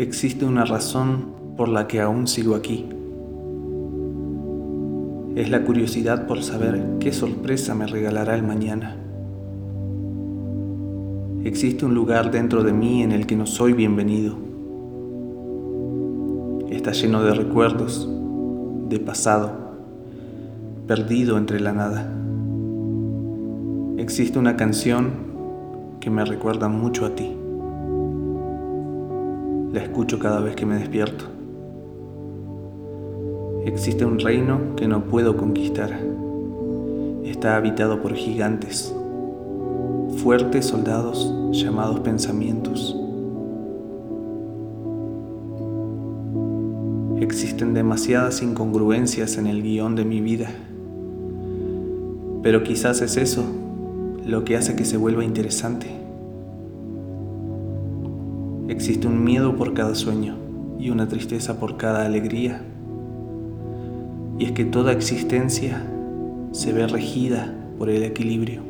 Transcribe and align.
Existe 0.00 0.46
una 0.46 0.64
razón 0.64 1.26
por 1.58 1.68
la 1.68 1.86
que 1.86 2.00
aún 2.00 2.26
sigo 2.26 2.54
aquí. 2.54 2.88
Es 5.36 5.50
la 5.50 5.62
curiosidad 5.62 6.26
por 6.26 6.42
saber 6.42 6.96
qué 7.00 7.12
sorpresa 7.12 7.74
me 7.74 7.86
regalará 7.86 8.34
el 8.34 8.42
mañana. 8.42 8.96
Existe 11.44 11.84
un 11.84 11.92
lugar 11.92 12.30
dentro 12.30 12.62
de 12.62 12.72
mí 12.72 13.02
en 13.02 13.12
el 13.12 13.26
que 13.26 13.36
no 13.36 13.44
soy 13.44 13.74
bienvenido. 13.74 14.36
Está 16.70 16.92
lleno 16.92 17.22
de 17.22 17.34
recuerdos, 17.34 18.10
de 18.88 19.00
pasado, 19.00 19.52
perdido 20.86 21.36
entre 21.36 21.60
la 21.60 21.74
nada. 21.74 22.10
Existe 23.98 24.38
una 24.38 24.56
canción 24.56 25.10
que 26.00 26.08
me 26.08 26.24
recuerda 26.24 26.70
mucho 26.70 27.04
a 27.04 27.14
ti. 27.14 27.36
La 29.72 29.82
escucho 29.82 30.18
cada 30.18 30.40
vez 30.40 30.56
que 30.56 30.66
me 30.66 30.74
despierto. 30.74 31.26
Existe 33.64 34.04
un 34.04 34.18
reino 34.18 34.74
que 34.74 34.88
no 34.88 35.04
puedo 35.04 35.36
conquistar. 35.36 35.96
Está 37.24 37.54
habitado 37.54 38.02
por 38.02 38.14
gigantes, 38.14 38.92
fuertes 40.16 40.66
soldados 40.66 41.32
llamados 41.52 42.00
pensamientos. 42.00 42.96
Existen 47.20 47.72
demasiadas 47.72 48.42
incongruencias 48.42 49.36
en 49.36 49.46
el 49.46 49.62
guion 49.62 49.94
de 49.94 50.04
mi 50.04 50.20
vida, 50.20 50.50
pero 52.42 52.64
quizás 52.64 53.02
es 53.02 53.16
eso 53.16 53.44
lo 54.26 54.44
que 54.44 54.56
hace 54.56 54.74
que 54.74 54.84
se 54.84 54.96
vuelva 54.96 55.22
interesante. 55.22 56.09
Existe 58.70 59.08
un 59.08 59.24
miedo 59.24 59.56
por 59.56 59.74
cada 59.74 59.96
sueño 59.96 60.36
y 60.78 60.90
una 60.90 61.08
tristeza 61.08 61.58
por 61.58 61.76
cada 61.76 62.06
alegría. 62.06 62.62
Y 64.38 64.44
es 64.44 64.52
que 64.52 64.64
toda 64.64 64.92
existencia 64.92 65.84
se 66.52 66.72
ve 66.72 66.86
regida 66.86 67.52
por 67.76 67.90
el 67.90 68.04
equilibrio. 68.04 68.62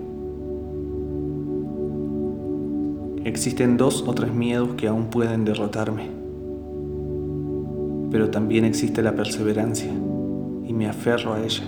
Existen 3.25 3.77
dos 3.77 4.03
o 4.07 4.15
tres 4.15 4.33
miedos 4.33 4.71
que 4.79 4.89
aún 4.89 5.09
pueden 5.09 5.45
derrotarme, 5.45 6.09
pero 8.11 8.31
también 8.31 8.65
existe 8.65 9.03
la 9.03 9.15
perseverancia 9.15 9.93
y 10.65 10.73
me 10.73 10.89
aferro 10.89 11.35
a 11.35 11.45
ella. 11.45 11.65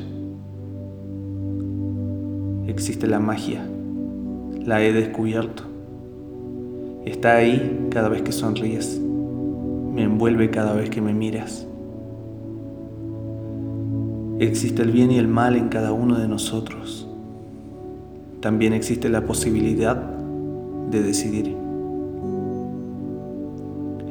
Existe 2.66 3.06
la 3.06 3.20
magia, 3.20 3.68
la 4.64 4.82
he 4.82 4.94
descubierto 4.94 5.71
Está 7.04 7.36
ahí 7.36 7.88
cada 7.90 8.08
vez 8.08 8.22
que 8.22 8.30
sonríes. 8.30 9.00
Me 9.00 10.04
envuelve 10.04 10.50
cada 10.50 10.72
vez 10.72 10.88
que 10.88 11.00
me 11.00 11.12
miras. 11.12 11.66
Existe 14.38 14.82
el 14.82 14.92
bien 14.92 15.10
y 15.10 15.18
el 15.18 15.26
mal 15.26 15.56
en 15.56 15.68
cada 15.68 15.92
uno 15.92 16.18
de 16.18 16.28
nosotros. 16.28 17.08
También 18.40 18.72
existe 18.72 19.08
la 19.08 19.24
posibilidad 19.24 19.96
de 19.96 21.02
decidir. 21.02 21.56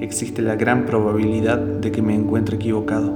Existe 0.02 0.42
la 0.42 0.56
gran 0.56 0.86
probabilidad 0.86 1.60
de 1.60 1.92
que 1.92 2.02
me 2.02 2.16
encuentre 2.16 2.58
equivocado, 2.58 3.14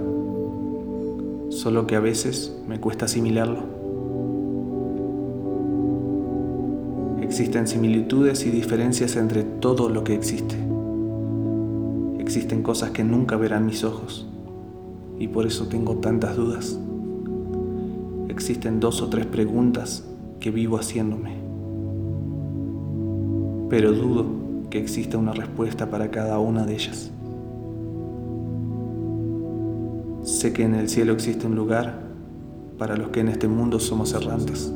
solo 1.50 1.86
que 1.86 1.96
a 1.96 2.00
veces 2.00 2.58
me 2.68 2.80
cuesta 2.80 3.06
asimilarlo. 3.06 3.75
Existen 7.26 7.68
similitudes 7.68 8.46
y 8.46 8.52
diferencias 8.52 9.16
entre 9.16 9.44
todo 9.44 9.90
lo 9.90 10.04
que 10.04 10.14
existe. 10.14 10.56
Existen 12.20 12.62
cosas 12.62 12.92
que 12.92 13.04
nunca 13.04 13.36
verán 13.36 13.66
mis 13.66 13.84
ojos 13.84 14.28
y 15.18 15.28
por 15.28 15.48
eso 15.48 15.68
tengo 15.68 15.96
tantas 15.96 16.38
dudas. 16.38 16.80
Existen 18.30 18.80
dos 18.80 19.02
o 19.02 19.10
tres 19.10 19.26
preguntas 19.26 20.06
que 20.40 20.52
vivo 20.52 20.78
haciéndome, 20.78 21.32
pero 23.72 23.92
dudo 23.92 24.28
que 24.70 24.78
exista 24.78 25.18
una 25.18 25.34
respuesta 25.34 25.90
para 25.90 26.12
cada 26.12 26.38
una 26.38 26.64
de 26.64 26.76
ellas. 26.76 27.12
Sé 30.22 30.54
que 30.54 30.64
en 30.64 30.76
el 30.76 30.90
cielo 30.90 31.14
existe 31.14 31.48
un 31.48 31.56
lugar 31.56 32.04
para 32.78 32.96
los 32.96 33.08
que 33.10 33.22
en 33.22 33.30
este 33.30 33.48
mundo 33.48 33.80
somos 33.80 34.14
errantes. 34.14 34.72